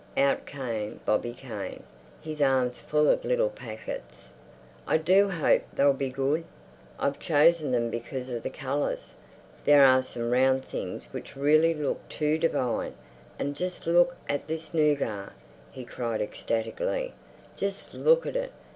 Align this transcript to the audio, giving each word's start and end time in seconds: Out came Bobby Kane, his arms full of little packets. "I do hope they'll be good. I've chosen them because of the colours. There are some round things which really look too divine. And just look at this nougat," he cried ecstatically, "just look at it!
Out 0.17 0.47
came 0.47 0.99
Bobby 1.05 1.31
Kane, 1.31 1.83
his 2.19 2.41
arms 2.41 2.79
full 2.79 3.07
of 3.07 3.23
little 3.23 3.51
packets. 3.51 4.33
"I 4.87 4.97
do 4.97 5.29
hope 5.29 5.61
they'll 5.71 5.93
be 5.93 6.09
good. 6.09 6.43
I've 6.97 7.19
chosen 7.19 7.69
them 7.71 7.91
because 7.91 8.27
of 8.31 8.41
the 8.41 8.49
colours. 8.49 9.13
There 9.63 9.85
are 9.85 10.01
some 10.01 10.31
round 10.31 10.65
things 10.65 11.05
which 11.11 11.35
really 11.35 11.75
look 11.75 12.09
too 12.09 12.39
divine. 12.39 12.95
And 13.37 13.55
just 13.55 13.85
look 13.85 14.15
at 14.27 14.47
this 14.47 14.73
nougat," 14.73 15.33
he 15.69 15.85
cried 15.85 16.19
ecstatically, 16.19 17.13
"just 17.55 17.93
look 17.93 18.25
at 18.25 18.35
it! 18.35 18.53